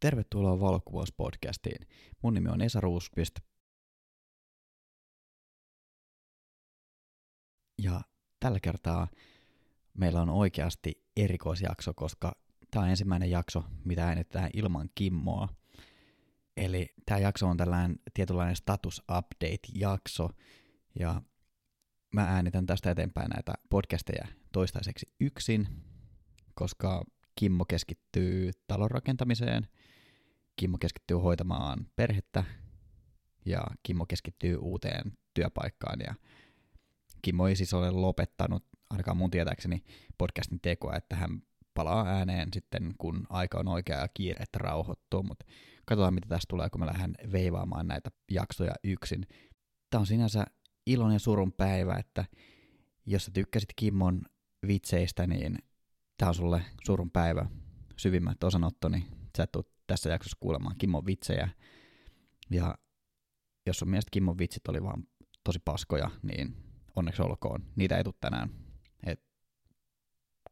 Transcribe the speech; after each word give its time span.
Tervetuloa 0.00 0.60
valokuvauspodcastiin. 0.60 1.88
Mun 2.22 2.34
nimi 2.34 2.48
on 2.48 2.60
Esa 2.60 2.80
Ruuspist. 2.80 3.34
Ja 7.82 8.00
tällä 8.40 8.60
kertaa 8.60 9.08
meillä 9.94 10.22
on 10.22 10.30
oikeasti 10.30 11.04
erikoisjakso, 11.16 11.94
koska 11.94 12.32
tämä 12.70 12.82
on 12.82 12.90
ensimmäinen 12.90 13.30
jakso, 13.30 13.64
mitä 13.84 14.06
äänitetään 14.06 14.50
ilman 14.54 14.90
Kimmoa. 14.94 15.48
Eli 16.56 16.94
tämä 17.06 17.18
jakso 17.18 17.48
on 17.48 17.56
tällainen 17.56 17.96
tietynlainen 18.14 18.56
status 18.56 19.02
update-jakso, 19.18 20.28
ja 20.98 21.22
mä 22.14 22.24
äänitän 22.24 22.66
tästä 22.66 22.90
eteenpäin 22.90 23.28
näitä 23.28 23.54
podcasteja 23.70 24.28
toistaiseksi 24.52 25.06
yksin, 25.20 25.68
koska 26.54 27.04
Kimmo 27.34 27.64
keskittyy 27.64 28.50
talon 28.66 28.90
rakentamiseen, 28.90 29.68
Kimmo 30.58 30.78
keskittyy 30.78 31.16
hoitamaan 31.16 31.86
perhettä 31.96 32.44
ja 33.44 33.60
Kimmo 33.82 34.06
keskittyy 34.06 34.56
uuteen 34.56 35.12
työpaikkaan 35.34 36.00
ja 36.00 36.14
Kimmo 37.22 37.48
ei 37.48 37.56
siis 37.56 37.74
ole 37.74 37.90
lopettanut, 37.90 38.64
ainakaan 38.90 39.16
mun 39.16 39.30
tietääkseni, 39.30 39.84
podcastin 40.18 40.60
tekoa, 40.60 40.96
että 40.96 41.16
hän 41.16 41.42
palaa 41.74 42.06
ääneen 42.06 42.48
sitten, 42.52 42.94
kun 42.98 43.26
aika 43.28 43.58
on 43.58 43.68
oikea 43.68 43.98
ja 43.98 44.08
kiire, 44.14 44.42
että 44.42 44.58
rauhoittuu, 44.58 45.22
mutta 45.22 45.46
katsotaan, 45.84 46.14
mitä 46.14 46.28
tästä 46.28 46.46
tulee, 46.48 46.70
kun 46.70 46.80
mä 46.80 46.86
lähden 46.86 47.14
veivaamaan 47.32 47.88
näitä 47.88 48.10
jaksoja 48.30 48.72
yksin. 48.84 49.26
Tämä 49.90 50.00
on 50.00 50.06
sinänsä 50.06 50.44
ilon 50.86 51.12
ja 51.12 51.18
surun 51.18 51.52
päivä, 51.52 51.96
että 51.96 52.24
jos 53.06 53.24
sä 53.24 53.30
tykkäsit 53.30 53.72
Kimmon 53.76 54.22
vitseistä, 54.66 55.26
niin 55.26 55.58
tämä 56.16 56.28
on 56.28 56.34
sulle 56.34 56.62
surun 56.86 57.10
päivä. 57.10 57.46
Syvimmät 57.96 58.44
osanottoni, 58.44 59.06
sä 59.36 59.42
et 59.42 59.56
tässä 59.88 60.10
jaksossa 60.10 60.36
kuulemaan 60.40 60.76
Kimmon 60.78 61.06
vitsejä. 61.06 61.48
Ja 62.50 62.78
jos 63.66 63.82
on 63.82 63.88
mielestä 63.88 64.10
Kimmon 64.10 64.38
vitsit 64.38 64.68
oli 64.68 64.82
vaan 64.82 65.04
tosi 65.44 65.58
paskoja, 65.64 66.10
niin 66.22 66.56
onneksi 66.96 67.22
olkoon. 67.22 67.64
Niitä 67.76 67.96
ei 67.96 68.04
tule 68.04 68.14
tänään. 68.20 68.50
Et 69.06 69.20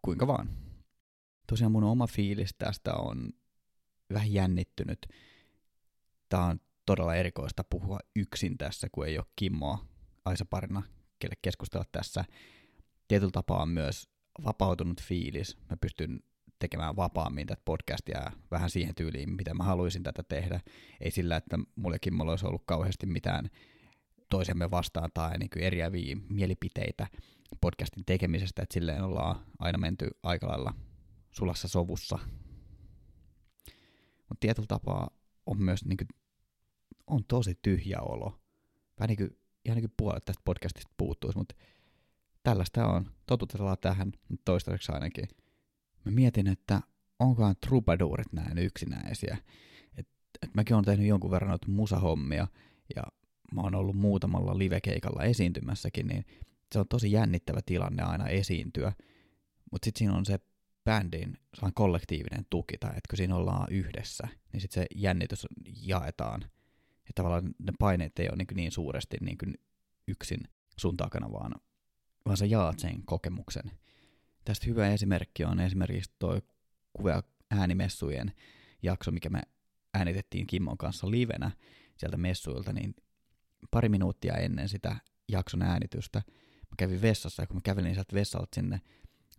kuinka 0.03 0.27
vaan. 0.27 0.51
Tosiaan 1.47 1.73
mun 1.73 1.85
oma 1.85 2.07
fiilis 2.07 2.55
tästä 2.59 2.95
on 2.95 3.33
vähän 4.13 4.33
jännittynyt. 4.33 5.07
Tää 6.29 6.45
on 6.45 6.61
todella 6.87 7.15
erikoista 7.15 7.65
puhua 7.65 7.99
yksin 8.17 8.59
tässä, 8.59 8.89
kun 8.93 9.07
ei 9.07 9.19
ole 9.19 9.27
Kimmoa 9.37 9.87
Aisa 10.25 10.45
parina, 10.45 10.83
kelle 11.19 11.35
keskustella 11.43 11.85
tässä. 11.93 12.25
Tietyllä 13.09 13.31
tapaa 13.31 13.63
on 13.63 13.69
myös 13.69 14.09
vapautunut 14.45 15.03
fiilis. 15.03 15.57
Mä 15.71 15.77
pystyn 15.77 16.21
tekemään 16.59 16.97
vapaammin 16.97 17.47
tätä 17.47 17.63
podcastia 17.65 18.33
vähän 18.51 18.71
siihen 18.71 18.95
tyyliin, 18.95 19.31
mitä 19.31 19.55
mä 19.55 19.65
haluaisin 19.65 20.03
tätä 20.03 20.23
tehdä. 20.23 20.61
Ei 21.01 21.11
sillä, 21.11 21.37
että 21.37 21.59
mullekin 21.77 22.15
mulla 22.15 22.33
olisi 22.33 22.47
ollut 22.47 22.63
kauheasti 22.67 23.07
mitään 23.07 23.51
toisemme 24.31 24.71
vastaan 24.71 25.11
tai 25.15 25.39
niin 25.39 25.51
kuin 25.51 25.63
eriäviä 25.63 26.17
mielipiteitä 26.29 27.07
podcastin 27.61 28.05
tekemisestä, 28.05 28.63
että 28.63 28.75
silleen 28.75 29.03
ollaan 29.03 29.47
aina 29.59 29.79
menty 29.79 30.11
aika 30.23 30.49
lailla 30.49 30.75
sulassa 31.31 31.69
sovussa. 31.69 32.19
Mutta 34.29 34.41
tietyllä 34.41 34.67
tapaa 34.67 35.11
on 35.47 35.63
myös 35.63 35.85
niin 35.85 35.97
kuin, 35.97 36.09
on 37.07 37.25
tosi 37.29 37.59
tyhjä 37.63 37.99
olo. 38.01 38.41
Vähän 39.01 39.09
niin 39.09 39.17
kuin, 39.17 39.39
ihan 39.65 39.77
niin 39.77 39.89
kuin 39.89 39.95
puolet 39.97 40.25
tästä 40.25 40.43
podcastista 40.45 40.95
puuttuisi, 40.97 41.39
mutta 41.39 41.55
tällaista 42.43 42.87
on. 42.87 43.11
Totutellaan 43.27 43.77
tähän 43.81 44.13
toistaiseksi 44.45 44.93
ainakin 44.93 45.29
mä 46.07 46.13
mietin, 46.13 46.47
että 46.47 46.81
onkohan 47.19 47.55
trubaduurit 47.67 48.33
näin 48.33 48.59
yksinäisiä. 48.59 49.39
Et, 49.97 50.09
et 50.43 50.55
mäkin 50.55 50.75
olen 50.75 50.85
tehnyt 50.85 51.07
jonkun 51.07 51.31
verran 51.31 51.49
noita 51.49 51.71
musahommia 51.71 52.47
ja 52.97 53.03
mä 53.55 53.61
oon 53.61 53.75
ollut 53.75 53.97
muutamalla 53.97 54.59
livekeikalla 54.59 55.25
esiintymässäkin, 55.25 56.07
niin 56.07 56.25
se 56.73 56.79
on 56.79 56.89
tosi 56.89 57.13
jännittävä 57.13 57.61
tilanne 57.67 58.03
aina 58.03 58.29
esiintyä. 58.29 58.93
Mutta 59.73 59.87
sitten 59.87 59.99
siinä 59.99 60.15
on 60.15 60.27
se 60.27 60.39
bändin 60.85 61.39
kollektiivinen 61.75 62.47
tuki, 62.51 62.79
tai 62.79 62.91
että 62.91 63.09
kun 63.11 63.17
siinä 63.17 63.37
ollaan 63.37 63.73
yhdessä, 63.73 64.29
niin 64.53 64.61
sitten 64.61 64.83
se 64.83 64.87
jännitys 64.95 65.47
jaetaan. 65.83 66.43
Että 66.99 67.13
tavallaan 67.15 67.55
ne 67.59 67.73
paineet 67.79 68.19
ei 68.19 68.29
ole 68.29 68.37
niin, 68.37 68.47
niin 68.55 68.73
suuresti 68.73 69.17
niin 69.21 69.39
yksin 70.09 70.41
sun 70.77 70.97
takana, 70.97 71.33
vaan, 71.33 71.53
vaan 72.27 72.37
sä 72.37 72.47
jaat 72.47 72.79
sen 72.79 73.03
kokemuksen. 73.05 73.71
Tästä 74.47 74.67
hyvä 74.67 74.89
esimerkki 74.89 75.45
on 75.45 75.61
esimerkiksi 75.61 76.11
tuo 76.19 76.41
kuva 76.93 77.23
äänimessujen 77.51 78.33
jakso, 78.83 79.11
mikä 79.11 79.31
me 79.31 79.43
äänitettiin 79.95 80.47
Kimmon 80.47 80.79
kanssa 80.79 81.11
livenä 81.11 81.51
sieltä 81.97 82.17
messuilta, 82.17 82.73
niin 82.73 82.95
pari 83.71 83.89
minuuttia 83.89 84.35
ennen 84.35 84.69
sitä 84.69 84.97
jakson 85.29 85.63
äänitystä 85.63 86.23
mä 86.71 86.75
kävin 86.77 87.03
vessassa, 87.03 87.43
ja 87.43 87.47
kun 87.47 87.57
mä 87.57 87.61
kävelin 87.61 87.95
sieltä 87.95 88.15
vessalta 88.15 88.55
sinne 88.55 88.81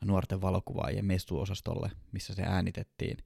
nuorten 0.06 0.42
valokuvaajien 0.42 1.06
messuosastolle, 1.06 1.92
missä 2.12 2.34
se 2.34 2.42
äänitettiin, 2.42 3.18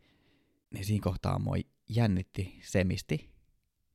niin 0.73 0.85
siinä 0.85 1.03
kohtaa 1.03 1.39
mua 1.39 1.55
jännitti 1.89 2.59
semisti, 2.63 3.33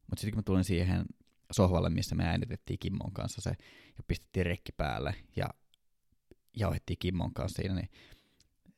mutta 0.07 0.21
sitten 0.21 0.33
kun 0.33 0.39
mä 0.39 0.43
tulin 0.43 0.65
siihen 0.65 1.05
sohvalle, 1.53 1.91
missä 1.91 2.15
me 2.15 2.25
äänitettiin 2.25 2.79
Kimmon 2.79 3.13
kanssa 3.13 3.41
se, 3.41 3.51
ja 3.97 4.03
pistettiin 4.09 4.47
rekki 4.47 4.73
päälle, 4.73 5.15
ja 5.37 5.49
jauhettiin 6.57 6.99
Kimmon 6.99 7.35
kanssa 7.35 7.63
siinä, 7.63 7.75
niin 7.75 7.89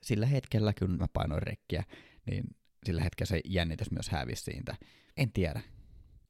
sillä 0.02 0.26
hetkellä, 0.26 0.72
kun 0.78 0.90
mä 0.98 1.06
painoin 1.12 1.42
rekkiä, 1.42 1.84
niin 2.26 2.44
sillä 2.86 3.02
hetkellä 3.02 3.28
se 3.28 3.40
jännitys 3.44 3.90
myös 3.90 4.08
hävisi 4.08 4.42
siitä. 4.42 4.76
En 5.16 5.32
tiedä. 5.32 5.60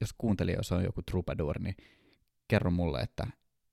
Jos 0.01 0.13
kuuntelijoissa 0.19 0.77
on 0.77 0.85
joku 0.85 1.03
troubadour, 1.03 1.59
niin 1.59 1.77
kerro 2.49 2.71
mulle, 2.71 3.01
että 3.01 3.27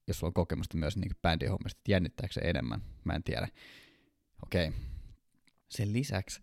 jos 0.08 0.20
sulla 0.20 0.30
on 0.30 0.34
kokemusta 0.34 0.78
myös 0.78 0.98
niin 0.98 1.12
bändihommista, 1.22 1.80
että 1.80 1.92
jännittääkö 1.92 2.34
se 2.34 2.42
enemmän. 2.42 2.82
Mä 3.04 3.14
en 3.14 3.24
tiedä. 3.24 3.48
Okei. 4.44 4.68
Okay. 4.68 4.80
Sen 5.70 5.94
lisäksi 5.94 6.42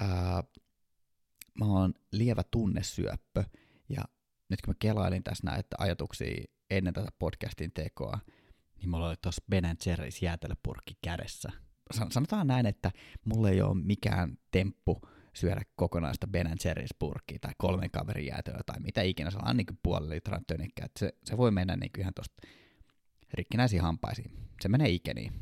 ää, 0.00 0.42
mä 1.58 1.64
oon 1.64 1.94
lievä 2.12 2.42
tunnesyöppö, 2.50 3.44
ja 3.88 4.04
nyt 4.48 4.62
kun 4.62 4.70
mä 4.70 4.76
kelailin 4.78 5.22
tässä 5.22 5.46
näitä 5.46 5.76
ajatuksia 5.78 6.44
ennen 6.70 6.94
tätä 6.94 7.08
podcastin 7.18 7.72
tekoa, 7.72 8.18
niin 8.80 8.90
mulla 8.90 9.08
oli 9.08 9.16
tuossa 9.22 9.42
Ben 9.50 9.64
Jerry's 9.64 10.18
jäätelöpurkki 10.22 10.94
kädessä. 11.02 11.52
Sanotaan 12.10 12.46
näin, 12.46 12.66
että 12.66 12.90
mulla 13.24 13.50
ei 13.50 13.62
ole 13.62 13.82
mikään 13.82 14.38
temppu 14.50 15.00
syödä 15.34 15.62
kokonaista 15.76 16.26
Ben 16.26 16.46
Jerry's 16.46 16.96
purkkia 16.98 17.38
tai 17.40 17.52
kolmen 17.58 17.90
kaverin 17.90 18.26
jäätelöä 18.26 18.60
tai 18.66 18.80
mitä 18.80 19.02
ikinä, 19.02 19.30
se 19.30 19.38
on 19.46 19.56
niin 19.56 19.78
puoli 19.82 20.08
litran 20.08 20.44
tönikkä, 20.46 20.86
se, 20.98 21.12
se 21.24 21.36
voi 21.36 21.50
mennä 21.50 21.76
niin 21.76 21.90
ihan 21.98 22.14
tuosta 22.14 22.42
rikkinäisiin 23.34 23.82
hampaisiin. 23.82 24.30
Se 24.60 24.68
menee 24.68 24.88
ikeniin. 24.88 25.32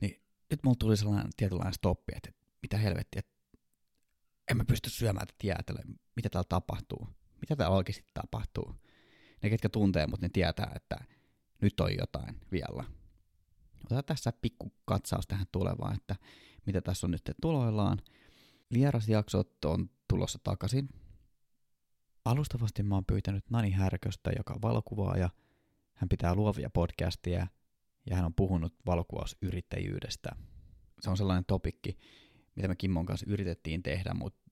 Niin 0.00 0.22
nyt 0.50 0.60
mulla 0.64 0.76
tuli 0.78 0.96
sellainen 0.96 1.30
tietynlainen 1.36 1.74
stoppi, 1.74 2.12
että 2.16 2.30
mitä 2.62 2.78
helvettiä, 2.78 3.18
että 3.18 3.58
en 4.50 4.56
mä 4.56 4.64
pysty 4.64 4.90
syömään 4.90 5.26
tätä 5.26 5.46
jäätelöä. 5.46 5.82
Mitä 6.16 6.30
täällä 6.30 6.46
tapahtuu? 6.48 7.08
Mitä 7.40 7.56
täällä 7.56 7.76
oikeasti 7.76 8.04
tapahtuu? 8.14 8.74
Ne, 9.42 9.50
ketkä 9.50 9.68
tuntee 9.68 10.06
mut, 10.06 10.20
ne 10.20 10.28
tietää, 10.28 10.72
että 10.76 10.96
nyt 11.60 11.80
on 11.80 11.96
jotain 11.98 12.40
vielä. 12.52 12.84
Otetaan 13.80 14.04
tässä 14.04 14.32
pikku 14.32 14.72
katsaus 14.84 15.26
tähän 15.26 15.46
tulevaan, 15.52 15.96
että 15.96 16.16
mitä 16.66 16.80
tässä 16.80 17.06
on 17.06 17.10
nyt 17.10 17.30
tuloillaan. 17.42 17.98
Vierasjaksot 18.72 19.64
on 19.64 19.90
tulossa 20.08 20.38
takaisin. 20.44 20.88
Alustavasti 22.24 22.82
mä 22.82 22.94
oon 22.94 23.04
pyytänyt 23.04 23.50
Nani 23.50 23.70
Härköstä, 23.70 24.30
joka 24.36 24.54
on 24.54 24.62
valokuvaaja. 24.62 25.30
Hän 25.94 26.08
pitää 26.08 26.34
luovia 26.34 26.70
podcastia 26.70 27.46
ja 28.10 28.16
hän 28.16 28.24
on 28.24 28.34
puhunut 28.34 28.74
valokuvausyrittäjyydestä. 28.86 30.30
Se 31.00 31.10
on 31.10 31.16
sellainen 31.16 31.44
topikki, 31.44 31.98
mitä 32.54 32.68
me 32.68 32.76
Kimmon 32.76 33.06
kanssa 33.06 33.26
yritettiin 33.28 33.82
tehdä, 33.82 34.14
mutta 34.14 34.49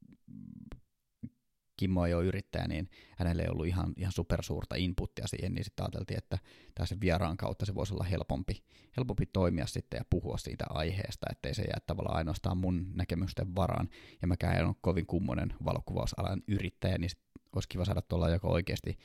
Kimmo 1.79 2.07
ei 2.07 2.15
ole 2.15 2.25
yrittäjä, 2.25 2.69
niin 2.69 2.91
hänelle 3.17 3.43
ei 3.43 3.49
ollut 3.49 3.67
ihan, 3.67 3.93
ihan 3.97 4.13
supersuurta 4.13 4.75
inputtia 4.75 5.27
siihen, 5.27 5.55
niin 5.55 5.65
sitten 5.65 5.85
ajateltiin, 5.85 6.19
että 6.19 6.39
tässä 6.75 6.97
vieraan 7.01 7.37
kautta 7.37 7.67
se 7.67 7.75
voisi 7.75 7.95
olla 7.95 8.05
helpompi, 8.05 8.65
helpompi 8.97 9.27
toimia 9.27 9.67
sitten 9.67 9.99
ja 9.99 10.05
puhua 10.11 10.39
siitä 10.39 10.65
aiheesta, 10.69 11.27
ettei 11.31 11.55
se 11.55 11.63
jää 11.63 11.81
tavallaan 11.87 12.17
ainoastaan 12.17 12.57
mun 12.57 12.87
näkemysten 12.95 13.55
varaan. 13.55 13.89
Ja 14.23 14.29
mäkään 14.29 14.57
en 14.57 14.67
ole 14.67 14.75
kovin 14.81 15.07
kummonen 15.07 15.55
valokuvausalan 15.65 16.43
yrittäjä, 16.49 16.99
niin 16.99 17.11
olisi 17.55 17.69
kiva 17.69 17.85
saada 17.85 18.03
tuolla 18.03 18.29
joka 18.29 18.49
oikeasti 18.49 18.99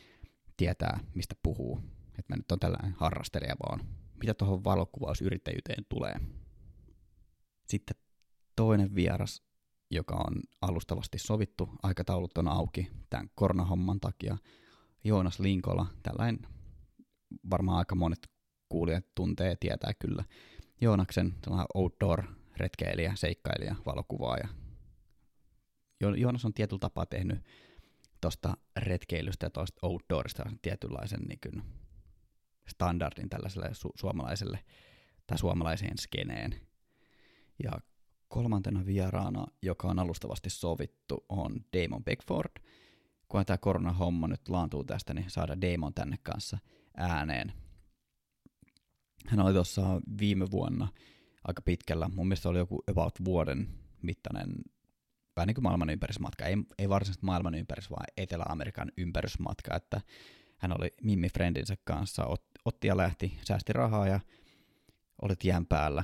tietää, 0.58 1.00
mistä 1.16 1.36
puhuu. 1.44 1.82
Että 2.20 2.34
mä 2.34 2.38
nyt 2.38 2.52
on 2.52 2.60
tällainen 2.60 2.94
harrastelija 2.98 3.56
vaan. 3.70 3.80
Mitä 4.20 4.34
tuohon 4.34 4.64
valokuvausyrittäjyyteen 4.64 5.86
tulee? 5.90 6.16
Sitten 7.68 7.98
toinen 8.56 8.96
vieras 8.96 9.53
joka 9.96 10.16
on 10.16 10.42
alustavasti 10.62 11.18
sovittu. 11.20 11.70
Aikataulut 11.84 12.38
on 12.38 12.48
auki 12.48 12.88
tämän 13.10 13.30
koronahomman 13.36 14.00
takia. 14.00 14.38
Joonas 15.04 15.40
Linkola, 15.40 15.86
tällainen 16.04 16.40
varmaan 17.50 17.78
aika 17.78 17.96
monet 17.96 18.32
kuulijat 18.70 19.06
tuntee 19.16 19.50
ja 19.50 19.56
tietää 19.60 19.94
kyllä. 20.00 20.24
Joonaksen 20.82 21.34
outdoor-retkeilijä, 21.74 23.14
seikkailija, 23.16 23.76
valokuvaaja. 23.86 24.48
Joonas 26.18 26.46
on 26.46 26.54
tietyllä 26.54 26.80
tapaa 26.80 27.06
tehnyt 27.06 27.40
tuosta 28.22 28.58
retkeilystä 28.78 29.46
ja 29.46 29.50
tuosta 29.50 29.80
outdoorista 29.88 30.44
tietynlaisen 30.62 31.22
niin 31.22 31.40
kuin 31.44 31.64
standardin 32.68 33.30
tällaiselle 33.30 33.68
su- 33.68 33.92
suomalaiselle 33.96 34.60
tai 35.28 35.38
suomalaiseen 35.38 35.98
skeneen. 35.98 36.62
Ja 37.64 37.72
kolmantena 38.34 38.86
vieraana, 38.86 39.46
joka 39.62 39.88
on 39.88 40.00
alustavasti 40.00 40.50
sovittu, 40.50 41.26
on 41.30 41.66
Damon 41.74 42.04
Beckford. 42.04 42.52
Kun 43.28 43.46
tämä 43.46 43.58
koronahomma 43.58 44.28
nyt 44.28 44.50
laantuu 44.50 44.84
tästä, 44.84 45.14
niin 45.14 45.30
saada 45.30 45.62
Damon 45.62 45.94
tänne 45.94 46.18
kanssa 46.24 46.58
ääneen. 46.98 47.54
Hän 49.28 49.40
oli 49.40 49.54
tuossa 49.54 50.02
viime 50.20 50.52
vuonna 50.52 50.88
aika 51.48 51.62
pitkällä. 51.62 52.10
Mun 52.16 52.28
mielestä 52.28 52.50
oli 52.50 52.58
joku 52.58 52.84
about 52.92 53.14
vuoden 53.26 53.68
mittainen 54.02 54.54
vähän 55.36 55.48
niin 55.48 55.56
kuin 55.56 55.64
maailman 55.64 55.90
ympärysmatka. 55.90 56.46
Ei, 56.46 56.56
ei 56.78 56.90
varsinaisesti 56.90 57.26
maailman 57.26 57.56
ympärys, 57.56 57.90
vaan 57.90 58.06
Etelä-Amerikan 58.18 58.92
ympärysmatka. 58.98 59.76
Että 59.76 60.02
hän 60.58 60.72
oli 60.80 60.90
Mimmi 61.04 61.30
Friendinsä 61.30 61.76
kanssa, 61.84 62.26
ot, 62.26 62.44
otti 62.66 62.88
ja 62.88 62.98
lähti, 62.98 63.38
säästi 63.44 63.74
rahaa 63.74 64.08
ja 64.08 64.20
oli 65.22 65.36
tien 65.36 65.66
päällä 65.66 66.04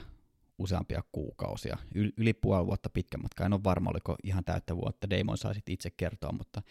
useampia 0.60 1.04
kuukausia. 1.12 1.78
Yl, 1.96 2.12
yli 2.18 2.34
puoli 2.34 2.66
vuotta 2.66 2.90
pitkä 2.90 3.18
matka. 3.18 3.46
En 3.46 3.54
ole 3.54 3.64
varma, 3.64 3.90
oliko 3.90 4.16
ihan 4.24 4.44
täyttä 4.44 4.76
vuotta. 4.76 5.10
Damon 5.10 5.38
sai 5.38 5.54
itse 5.70 5.90
kertoa, 5.90 6.32
mutta 6.32 6.62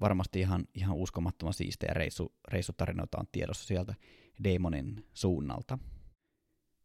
varmasti 0.00 0.40
ihan, 0.40 0.64
ihan 0.74 0.96
uskomattoman 0.96 1.54
siistejä 1.54 1.94
reissu, 1.94 2.34
reissutarinoita 2.48 3.18
on 3.18 3.26
tiedossa 3.32 3.66
sieltä 3.66 3.94
Damonin 4.44 5.06
suunnalta. 5.14 5.78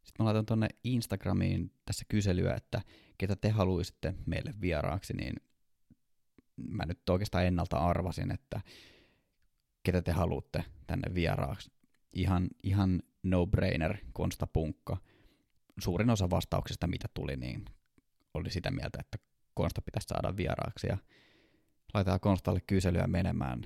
Sitten 0.04 0.24
mä 0.24 0.26
laitan 0.26 0.46
tuonne 0.46 0.68
Instagramiin 0.84 1.72
tässä 1.86 2.06
kyselyä, 2.08 2.56
että 2.56 2.82
ketä 3.18 3.36
te 3.36 3.50
haluaisitte 3.50 4.14
meille 4.26 4.54
vieraaksi, 4.62 5.14
niin 5.14 5.36
mä 6.56 6.86
nyt 6.86 7.10
oikeastaan 7.10 7.46
ennalta 7.46 7.78
arvasin, 7.78 8.32
että 8.32 8.62
ketä 9.84 10.02
te 10.02 10.12
haluatte 10.12 10.64
tänne 10.88 11.16
vieraaksi. 11.16 11.72
Ihan, 12.14 12.48
ihan 12.64 13.02
no-brainer, 13.24 13.98
Konsta 14.14 14.48
Punkka. 14.48 14.98
Suurin 15.80 16.10
osa 16.10 16.30
vastauksista, 16.30 16.88
mitä 16.88 17.08
tuli, 17.14 17.36
niin 17.36 17.66
oli 18.34 18.52
sitä 18.52 18.72
mieltä, 18.72 18.98
että 19.00 19.18
Konsta 19.54 19.82
pitäisi 19.82 20.08
saada 20.08 20.38
vieraaksi. 20.38 20.88
Ja 20.88 20.98
laitetaan 21.94 22.20
Konstalle 22.20 22.62
kyselyä 22.68 23.08
menemään, 23.08 23.62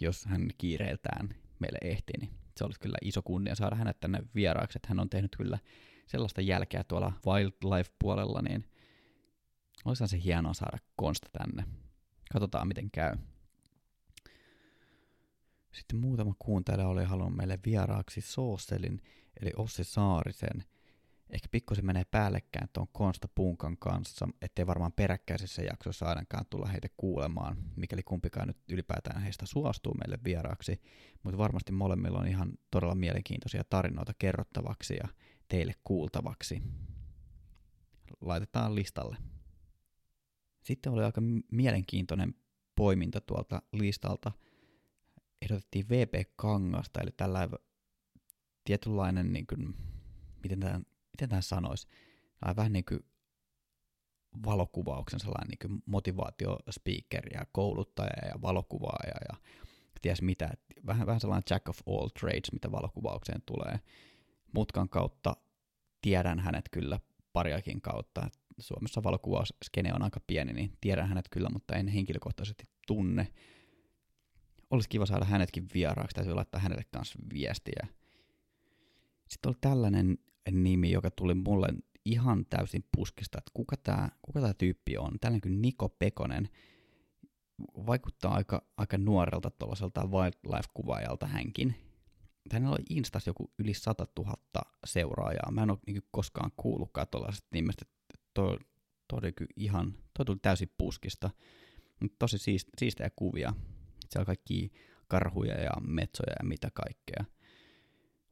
jos 0.00 0.24
hän 0.24 0.50
kiireiltään 0.58 1.28
meille 1.58 1.78
ehtii, 1.82 2.20
niin 2.20 2.30
se 2.56 2.64
olisi 2.64 2.80
kyllä 2.80 2.98
iso 3.02 3.22
kunnia 3.22 3.54
saada 3.54 3.76
hänet 3.76 4.00
tänne 4.00 4.22
vieraaksi, 4.34 4.78
että 4.78 4.88
hän 4.88 5.00
on 5.00 5.10
tehnyt 5.10 5.36
kyllä 5.36 5.58
sellaista 6.06 6.40
jälkeä 6.40 6.84
tuolla 6.84 7.12
wildlife-puolella, 7.26 8.42
niin 8.42 8.64
olisihan 9.84 10.08
se 10.08 10.22
hienoa 10.24 10.54
saada 10.54 10.78
Konsta 10.96 11.28
tänne. 11.32 11.64
Katsotaan, 12.32 12.68
miten 12.68 12.90
käy. 12.90 13.16
Sitten 15.72 15.98
muutama 15.98 16.34
kuuntelija 16.38 16.88
oli 16.88 17.04
halunnut 17.04 17.36
meille 17.36 17.58
vieraaksi 17.66 18.20
Sooselin, 18.20 19.02
eli 19.40 19.50
Ossi 19.56 19.84
Saarisen. 19.84 20.64
Ehkä 21.32 21.48
pikkusen 21.50 21.86
menee 21.86 22.04
päällekkäin 22.04 22.68
tuon 22.72 22.86
Konsta 22.92 23.28
Punkan 23.34 23.76
kanssa, 23.78 24.28
ettei 24.42 24.66
varmaan 24.66 24.92
peräkkäisessä 24.92 25.62
jaksossa 25.62 26.06
ainakaan 26.06 26.46
tulla 26.50 26.66
heitä 26.66 26.88
kuulemaan, 26.96 27.56
mikäli 27.76 28.02
kumpikaan 28.02 28.48
nyt 28.48 28.56
ylipäätään 28.68 29.22
heistä 29.22 29.46
suostuu 29.46 29.94
meille 29.94 30.18
vieraaksi, 30.24 30.80
mutta 31.22 31.38
varmasti 31.38 31.72
molemmilla 31.72 32.18
on 32.18 32.28
ihan 32.28 32.52
todella 32.70 32.94
mielenkiintoisia 32.94 33.64
tarinoita 33.64 34.12
kerrottavaksi 34.18 34.94
ja 34.94 35.08
teille 35.48 35.72
kuultavaksi. 35.84 36.62
Laitetaan 38.20 38.74
listalle. 38.74 39.16
Sitten 40.62 40.92
oli 40.92 41.04
aika 41.04 41.22
mielenkiintoinen 41.50 42.34
poiminta 42.76 43.20
tuolta 43.20 43.62
listalta. 43.72 44.32
Ehdotettiin 45.42 45.88
VP 45.88 46.14
Kangasta, 46.36 47.00
eli 47.00 47.10
tällainen 47.16 47.58
tietynlainen, 48.64 49.32
niin 49.32 49.46
kuin, 49.46 49.74
miten 50.42 50.60
tämä 50.60 50.80
miten 51.20 51.28
tämä 51.28 51.42
sanoisi, 51.42 51.88
vähän 52.56 52.72
niin 52.72 52.84
kuin 52.84 53.00
valokuvauksen 54.44 55.20
sellainen 55.20 55.48
niin 55.48 55.58
kuin 55.58 55.82
motivaatiospeaker 55.86 57.32
ja 57.34 57.46
kouluttaja 57.52 58.28
ja 58.28 58.42
valokuvaaja 58.42 59.14
ja 59.28 59.36
ties 60.02 60.22
mitä. 60.22 60.50
Vähän, 60.86 61.06
vähän 61.06 61.20
sellainen 61.20 61.42
jack 61.50 61.68
of 61.68 61.78
all 61.88 62.08
trades, 62.08 62.52
mitä 62.52 62.72
valokuvaukseen 62.72 63.42
tulee. 63.46 63.80
Mutkan 64.54 64.88
kautta 64.88 65.36
tiedän 66.02 66.40
hänet 66.40 66.68
kyllä 66.70 67.00
pariakin 67.32 67.80
kautta. 67.80 68.30
Suomessa 68.58 69.02
valokuvausskene 69.02 69.94
on 69.94 70.02
aika 70.02 70.20
pieni, 70.26 70.52
niin 70.52 70.72
tiedän 70.80 71.08
hänet 71.08 71.28
kyllä, 71.30 71.48
mutta 71.48 71.76
en 71.76 71.88
henkilökohtaisesti 71.88 72.64
tunne. 72.86 73.32
Olisi 74.70 74.88
kiva 74.88 75.06
saada 75.06 75.24
hänetkin 75.24 75.66
vieraaksi, 75.74 76.14
täytyy 76.14 76.34
laittaa 76.34 76.60
hänelle 76.60 76.84
kanssa 76.92 77.18
viestiä. 77.32 77.86
Sitten 79.28 79.50
oli 79.50 79.56
tällainen 79.60 80.18
nimi, 80.50 80.90
joka 80.90 81.10
tuli 81.10 81.34
mulle 81.34 81.68
ihan 82.04 82.46
täysin 82.50 82.84
puskista, 82.96 83.38
että 83.38 83.50
kuka 83.54 83.76
tämä 83.76 84.08
kuka 84.22 84.40
tää 84.40 84.54
tyyppi 84.54 84.98
on. 84.98 85.12
Tällainen 85.20 85.40
kuin 85.40 85.62
Niko 85.62 85.88
Pekonen 85.88 86.48
vaikuttaa 87.86 88.34
aika, 88.34 88.62
aika 88.76 88.98
nuorelta 88.98 89.50
tuollaiselta 89.50 90.02
wildlife-kuvaajalta 90.02 91.26
hänkin. 91.26 91.74
Hänellä 92.52 92.74
oli 92.74 92.84
Instas 92.90 93.26
joku 93.26 93.52
yli 93.58 93.74
100 93.74 94.06
000 94.18 94.34
seuraajaa. 94.86 95.50
Mä 95.50 95.62
en 95.62 95.70
ole 95.70 95.78
niin 95.86 96.02
koskaan 96.10 96.50
kuullutkaan 96.56 97.06
tuollaisesta 97.10 97.48
nimestä. 97.52 97.84
Toi, 98.34 98.58
toi 99.08 99.20
ihan, 99.56 99.94
toi 100.16 100.26
tuli 100.26 100.38
täysin 100.42 100.72
puskista. 100.78 101.30
Tosi 102.18 102.38
siist, 102.38 102.68
siistejä 102.78 103.10
kuvia. 103.16 103.54
Siellä 104.08 104.22
on 104.22 104.26
kaikki 104.26 104.72
karhuja 105.08 105.54
ja 105.54 105.72
metsoja 105.80 106.32
ja 106.40 106.48
mitä 106.48 106.70
kaikkea. 106.74 107.24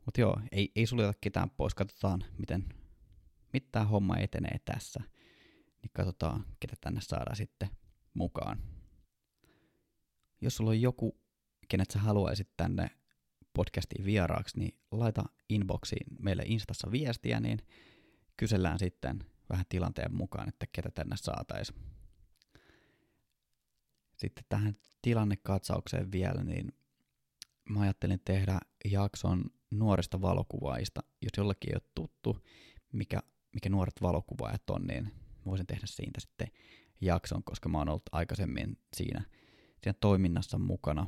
Mutta 0.08 0.20
joo, 0.20 0.40
ei, 0.52 0.72
ei 0.76 0.86
suljeta 0.86 1.18
ketään 1.20 1.50
pois. 1.50 1.74
Katsotaan, 1.74 2.24
miten, 2.38 2.64
tämä 3.72 3.84
homma 3.84 4.16
etenee 4.16 4.56
tässä. 4.64 5.00
Niin 5.82 5.90
katsotaan, 5.92 6.46
ketä 6.60 6.76
tänne 6.80 7.00
saadaan 7.00 7.36
sitten 7.36 7.68
mukaan. 8.14 8.62
Jos 10.40 10.56
sulla 10.56 10.70
on 10.70 10.80
joku, 10.80 11.20
kenet 11.68 11.90
sä 11.90 11.98
haluaisit 11.98 12.48
tänne 12.56 12.90
podcastiin 13.54 14.04
vieraaksi, 14.04 14.58
niin 14.58 14.78
laita 14.90 15.24
inboxiin 15.48 16.06
meille 16.18 16.42
Instassa 16.46 16.90
viestiä, 16.92 17.40
niin 17.40 17.58
kysellään 18.36 18.78
sitten 18.78 19.24
vähän 19.50 19.66
tilanteen 19.68 20.14
mukaan, 20.14 20.48
että 20.48 20.66
ketä 20.72 20.90
tänne 20.90 21.16
saataisiin. 21.16 21.78
Sitten 24.16 24.44
tähän 24.48 24.76
tilannekatsaukseen 25.02 26.12
vielä, 26.12 26.44
niin 26.44 26.72
mä 27.68 27.80
ajattelin 27.80 28.20
tehdä 28.24 28.60
jakson 28.84 29.44
nuorista 29.70 30.20
valokuvaista. 30.20 31.00
Jos 31.22 31.32
jollakin 31.36 31.70
ei 31.70 31.76
ole 31.76 31.90
tuttu, 31.94 32.44
mikä, 32.92 33.20
mikä 33.54 33.68
nuoret 33.68 34.02
valokuvaajat 34.02 34.70
on, 34.70 34.86
niin 34.86 35.12
voisin 35.46 35.66
tehdä 35.66 35.86
siitä 35.86 36.20
sitten 36.20 36.48
jakson, 37.00 37.44
koska 37.44 37.68
mä 37.68 37.78
oon 37.78 37.88
ollut 37.88 38.08
aikaisemmin 38.12 38.78
siinä, 38.96 39.24
siinä 39.82 39.98
toiminnassa 40.00 40.58
mukana 40.58 41.06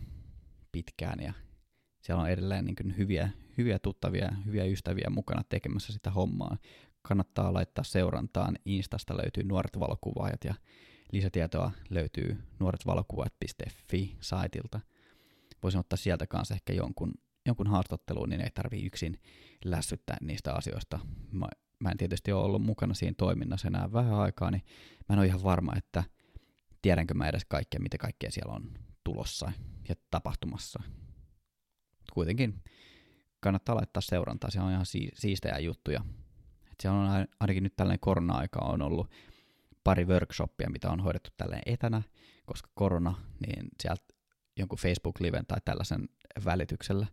pitkään 0.73 1.21
ja 1.21 1.33
siellä 2.03 2.23
on 2.23 2.31
edelleen 2.31 2.65
niin 2.65 2.97
hyviä, 2.97 3.31
hyviä 3.59 3.79
tuttavia, 3.79 4.29
hyviä 4.47 4.65
ystäviä 4.65 5.11
mukana 5.11 5.43
tekemässä 5.49 5.93
sitä 5.93 6.11
hommaa. 6.11 6.57
Kannattaa 7.03 7.53
laittaa 7.53 7.85
seurantaan. 7.85 8.59
Instasta 8.65 9.17
löytyy 9.17 9.45
nuoret 9.45 9.81
valokuvaajat 9.81 10.45
ja 10.45 10.55
lisätietoa 11.13 11.71
löytyy 11.91 12.39
nuoretvalokuvaajat.fi-saitilta. 12.59 14.81
Voisin 15.63 15.81
ottaa 15.81 15.97
sieltä 15.97 16.27
kanssa 16.27 16.55
ehkä 16.55 16.73
jonkun 16.73 17.13
jonkun 17.47 17.67
haastatteluun, 17.67 18.29
niin 18.29 18.41
ei 18.41 18.51
tarvii 18.55 18.87
yksin 18.87 19.21
lässyttää 19.65 20.17
niistä 20.21 20.55
asioista. 20.55 20.99
Mä, 21.33 21.47
mä 21.79 21.91
en 21.91 21.97
tietysti 21.97 22.33
ole 22.33 22.45
ollut 22.45 22.63
mukana 22.63 22.95
siinä 22.95 23.15
toiminnassa 23.19 23.69
enää 23.69 23.93
vähän 23.93 24.15
aikaa, 24.15 24.51
niin 24.51 24.63
mä 25.09 25.13
en 25.13 25.19
ole 25.19 25.27
ihan 25.27 25.43
varma, 25.43 25.73
että 25.77 26.05
tiedänkö 26.83 27.15
mä 27.15 27.29
edes 27.29 27.45
kaikkea, 27.45 27.81
mitä 27.81 27.99
kaikkea 27.99 28.31
siellä 28.31 28.55
on 28.55 28.71
tulossa 29.05 29.53
ja 29.89 29.95
tapahtumassa. 30.11 30.83
Kuitenkin 32.13 32.63
kannattaa 33.41 33.77
laittaa 33.77 34.01
seurantaa, 34.01 34.51
se 34.51 34.61
on 34.61 34.73
ihan 34.73 34.87
siistejä 35.15 35.59
juttuja. 35.59 36.05
Et 36.73 36.81
siellä 36.83 36.99
on 36.99 37.27
ainakin 37.41 37.63
nyt 37.63 37.77
tällainen 37.77 38.01
korona-aika 38.01 38.61
on 38.61 38.83
ollut 38.83 39.11
pari 39.85 40.05
workshoppia, 40.05 40.71
mitä 40.71 40.91
on 40.91 41.01
hoidettu 41.01 41.31
tälleen 41.37 41.63
etänä, 41.67 42.03
koska 42.47 42.71
korona, 42.75 43.15
niin 43.47 43.69
sieltä 43.83 44.05
jonkun 44.57 44.79
Facebook-liven 44.79 45.47
tai 45.47 45.59
tällaisen 45.65 46.09
välityksellä 46.45 47.07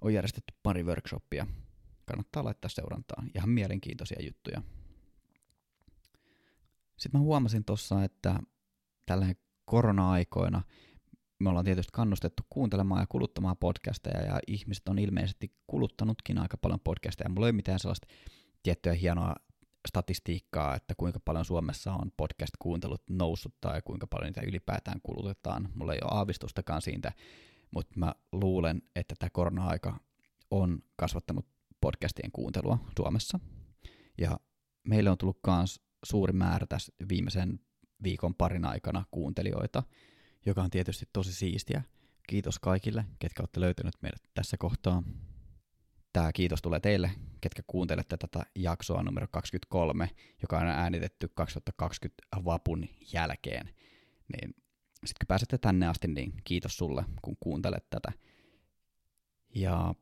on 0.00 0.14
järjestetty 0.14 0.54
pari 0.62 0.82
workshoppia. 0.82 1.46
Kannattaa 2.04 2.44
laittaa 2.44 2.68
seurantaan. 2.68 3.30
Ihan 3.34 3.48
mielenkiintoisia 3.48 4.22
juttuja. 4.22 4.62
Sitten 6.96 7.20
mä 7.20 7.24
huomasin 7.24 7.64
tuossa, 7.64 8.04
että 8.04 8.40
tällä 9.06 9.26
korona-aikoina 9.64 10.62
me 11.38 11.48
ollaan 11.48 11.64
tietysti 11.64 11.90
kannustettu 11.92 12.42
kuuntelemaan 12.50 13.00
ja 13.00 13.06
kuluttamaan 13.06 13.56
podcasteja, 13.56 14.22
ja 14.22 14.40
ihmiset 14.46 14.88
on 14.88 14.98
ilmeisesti 14.98 15.52
kuluttanutkin 15.66 16.38
aika 16.38 16.56
paljon 16.56 16.80
podcasteja. 16.80 17.28
Mulla 17.28 17.46
ei 17.46 17.50
ole 17.50 17.56
mitään 17.56 17.78
sellaista 17.78 18.06
tiettyä 18.62 18.92
hienoa 18.92 19.34
statistiikkaa, 19.88 20.76
että 20.76 20.94
kuinka 20.96 21.20
paljon 21.24 21.44
Suomessa 21.44 21.92
on 21.92 22.12
podcast-kuuntelut 22.16 23.02
noussut 23.10 23.54
tai 23.60 23.82
kuinka 23.84 24.06
paljon 24.06 24.26
niitä 24.26 24.40
ylipäätään 24.46 25.00
kulutetaan. 25.02 25.68
Mulla 25.74 25.92
ei 25.94 26.00
ole 26.02 26.10
aavistustakaan 26.14 26.82
siitä, 26.82 27.12
mutta 27.70 27.92
mä 27.96 28.14
luulen, 28.32 28.82
että 28.96 29.14
tämä 29.18 29.30
korona-aika 29.30 30.00
on 30.50 30.78
kasvattanut 30.96 31.46
podcastien 31.80 32.32
kuuntelua 32.32 32.78
Suomessa. 32.96 33.40
Ja 34.18 34.40
meille 34.88 35.10
on 35.10 35.18
tullut 35.18 35.38
myös 35.46 35.80
suuri 36.04 36.32
määrä 36.32 36.66
tässä 36.66 36.92
viimeisen 37.08 37.60
viikon 38.02 38.34
parin 38.34 38.64
aikana 38.64 39.04
kuuntelijoita, 39.10 39.82
joka 40.46 40.62
on 40.62 40.70
tietysti 40.70 41.06
tosi 41.12 41.32
siistiä. 41.32 41.82
Kiitos 42.28 42.58
kaikille, 42.58 43.04
ketkä 43.18 43.42
olette 43.42 43.60
löytäneet 43.60 43.94
meidät 44.02 44.22
tässä 44.34 44.56
kohtaa. 44.56 45.02
Tämä 46.12 46.32
kiitos 46.32 46.62
tulee 46.62 46.80
teille, 46.80 47.10
ketkä 47.40 47.62
kuuntelette 47.66 48.16
tätä 48.16 48.46
jaksoa 48.54 49.02
numero 49.02 49.26
23, 49.30 50.10
joka 50.42 50.58
on 50.58 50.66
äänitetty 50.66 51.28
2020 51.34 52.22
vapun 52.44 52.88
jälkeen. 53.12 53.70
Niin 54.28 54.54
sitten 55.06 55.26
kun 55.26 55.28
pääsette 55.28 55.58
tänne 55.58 55.86
asti, 55.86 56.08
niin 56.08 56.34
kiitos 56.44 56.76
sulle, 56.76 57.04
kun 57.22 57.36
kuuntelet 57.40 57.90
tätä. 57.90 58.12
Ja 59.54 59.94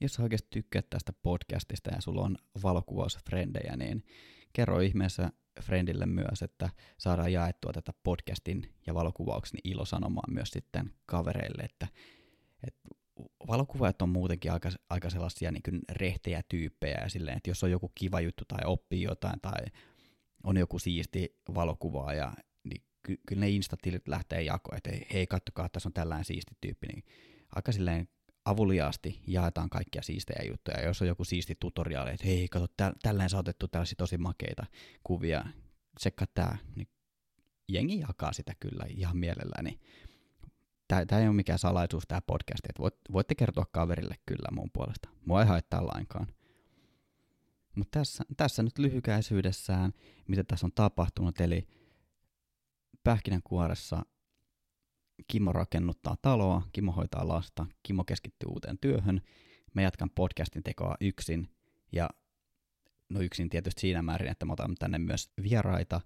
jos 0.00 0.20
oikeasti 0.20 0.48
tykkäät 0.50 0.90
tästä 0.90 1.12
podcastista 1.22 1.90
ja 1.90 2.00
sulla 2.00 2.22
on 2.22 2.36
valokuvausfrendejä, 2.62 3.76
niin 3.76 4.04
kerro 4.52 4.80
ihmeessä 4.80 5.30
friendille 5.62 6.06
myös, 6.06 6.42
että 6.42 6.70
saadaan 6.98 7.32
jaettua 7.32 7.72
tätä 7.72 7.92
podcastin 8.02 8.74
ja 8.86 8.94
valokuvauksen 8.94 9.60
ilosanomaa 9.64 10.24
myös 10.30 10.50
sitten 10.50 10.92
kavereille, 11.06 11.62
että, 11.62 11.88
että 12.66 12.88
valokuvaajat 13.46 14.02
on 14.02 14.08
muutenkin 14.08 14.52
aika, 14.52 14.70
aika 14.90 15.10
sellaisia 15.10 15.50
niin 15.50 15.62
kuin 15.62 15.80
rehtejä 15.90 16.42
tyyppejä 16.48 16.98
ja 17.02 17.08
silleen, 17.08 17.36
että 17.36 17.50
jos 17.50 17.64
on 17.64 17.70
joku 17.70 17.92
kiva 17.94 18.20
juttu 18.20 18.44
tai 18.48 18.64
oppii 18.64 19.02
jotain 19.02 19.40
tai 19.40 19.64
on 20.44 20.56
joku 20.56 20.78
siisti 20.78 21.36
valokuvaaja, 21.54 22.32
ky- 23.04 23.20
kyllä 23.26 23.40
ne 23.40 23.50
instatilit 23.50 24.08
lähtee 24.08 24.42
jakoon, 24.42 24.76
että 24.76 24.90
hei 25.12 25.26
kattokaa, 25.26 25.68
tässä 25.68 25.88
on 25.88 25.92
tällainen 25.92 26.24
siisti 26.24 26.54
tyyppi, 26.60 26.86
niin 26.86 27.04
aika 27.54 27.72
silleen 27.72 28.08
avuliaasti 28.44 29.20
jaetaan 29.26 29.70
kaikkia 29.70 30.02
siistejä 30.02 30.50
juttuja. 30.50 30.80
Ja 30.80 30.86
jos 30.86 31.02
on 31.02 31.08
joku 31.08 31.24
siisti 31.24 31.56
tutoriaali, 31.60 32.10
että 32.10 32.26
hei, 32.26 32.48
kato, 32.48 32.66
tä- 32.76 32.92
tällainen 33.02 33.30
saa 33.30 33.40
otettu 33.40 33.68
tällaisia 33.68 33.96
tosi 33.98 34.18
makeita 34.18 34.66
kuvia, 35.04 35.44
tsekkaa 35.98 36.26
tää, 36.34 36.58
niin 36.76 36.88
jengi 37.68 38.00
jakaa 38.00 38.32
sitä 38.32 38.52
kyllä 38.60 38.84
ihan 38.88 39.16
mielelläni. 39.16 39.70
Niin 39.70 39.80
tämä 41.06 41.20
ei 41.20 41.28
ole 41.28 41.36
mikään 41.36 41.58
salaisuus 41.58 42.04
tämä 42.08 42.20
podcast, 42.20 42.66
että 42.68 42.82
voit, 42.82 42.94
voitte 43.12 43.34
kertoa 43.34 43.66
kaverille 43.72 44.14
kyllä 44.26 44.48
mun 44.52 44.70
puolesta. 44.72 45.08
Mua 45.24 45.42
ei 45.42 45.48
haittaa 45.48 45.86
lainkaan. 45.86 46.26
Mutta 47.76 47.98
tässä, 47.98 48.24
tässä 48.36 48.62
nyt 48.62 48.78
lyhykäisyydessään, 48.78 49.92
mitä 50.28 50.44
tässä 50.44 50.66
on 50.66 50.72
tapahtunut, 50.72 51.40
eli 51.40 51.66
pähkinänkuoressa 53.04 54.02
Kimmo 55.28 55.52
rakennuttaa 55.52 56.16
taloa, 56.22 56.62
Kimmo 56.72 56.92
hoitaa 56.92 57.28
lasta, 57.28 57.66
Kimmo 57.82 58.04
keskittyy 58.04 58.48
uuteen 58.48 58.78
työhön, 58.80 59.20
mä 59.74 59.82
jatkan 59.82 60.10
podcastin 60.10 60.62
tekoa 60.62 60.94
yksin, 61.00 61.48
ja 61.92 62.10
no 63.08 63.20
yksin 63.20 63.50
tietysti 63.50 63.80
siinä 63.80 64.02
määrin, 64.02 64.30
että 64.30 64.44
mä 64.44 64.52
otan 64.52 64.74
tänne 64.78 64.98
myös 64.98 65.32
vieraita. 65.42 66.00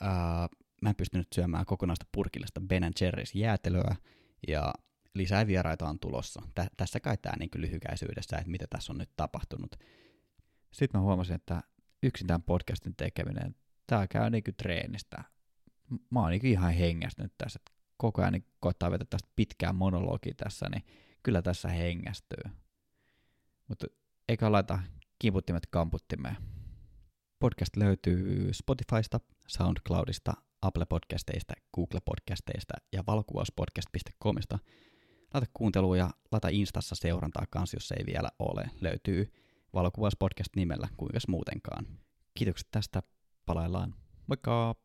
Ää, 0.00 0.48
mä 0.82 0.88
en 0.88 0.96
pystynyt 0.96 1.28
syömään 1.34 1.66
kokonaista 1.66 2.06
purkillista 2.12 2.60
Ben 2.60 2.82
Jerry's 2.82 3.30
jäätelöä, 3.34 3.96
ja 4.48 4.74
lisää 5.14 5.46
vieraita 5.46 5.88
on 5.88 5.98
tulossa. 5.98 6.42
Tä- 6.54 6.70
tässä 6.76 7.00
kai 7.00 7.16
tämä 7.16 7.36
niin 7.38 7.50
lyhykäisyydessä, 7.54 8.36
että 8.36 8.50
mitä 8.50 8.66
tässä 8.70 8.92
on 8.92 8.98
nyt 8.98 9.10
tapahtunut. 9.16 9.76
Sitten 10.72 11.00
mä 11.00 11.04
huomasin, 11.04 11.36
että 11.36 11.62
yksin 12.02 12.26
tämän 12.26 12.42
podcastin 12.42 12.96
tekeminen, 12.96 13.54
tämä 13.86 14.06
käy 14.06 14.30
niin 14.30 14.44
treenistä. 14.56 15.24
Mä 16.10 16.20
oon 16.20 16.30
niin 16.30 16.46
ihan 16.46 16.72
hengästynyt 16.72 17.32
tässä, 17.38 17.58
että 17.60 17.72
koko 17.96 18.22
ajan 18.22 18.32
niin 18.32 18.46
koittaa 18.60 18.90
vetää 18.90 19.06
tästä 19.10 19.28
pitkää 19.36 19.72
monologia 19.72 20.34
tässä, 20.36 20.66
niin 20.70 20.84
kyllä 21.22 21.42
tässä 21.42 21.68
hengästyy. 21.68 22.50
Mutta 23.68 23.86
eikä 24.28 24.52
laita 24.52 24.78
kimputtimet 25.18 25.66
kamputtimeen. 25.66 26.36
Podcast 27.38 27.76
löytyy 27.76 28.52
Spotifysta, 28.52 29.20
SoundCloudista, 29.46 30.32
Apple 30.62 30.84
Podcasteista, 30.88 31.54
Google 31.74 32.00
Podcasteista 32.04 32.74
ja 32.92 33.04
valokuvauspodcast.comista. 33.06 34.58
Laita 35.34 35.50
kuuntelua 35.54 35.96
ja 35.96 36.10
laita 36.32 36.48
Instassa 36.48 36.94
seurantaa 36.94 37.44
kanssa, 37.50 37.76
jos 37.76 37.92
ei 37.92 38.06
vielä 38.06 38.28
ole. 38.38 38.70
Löytyy 38.80 39.32
valokuvauspodcast 39.74 40.56
nimellä, 40.56 40.88
kuinka 40.96 41.18
muutenkaan. 41.28 41.86
Kiitokset 42.34 42.68
tästä, 42.70 43.02
palaillaan. 43.46 43.94
Moikka! 44.26 44.81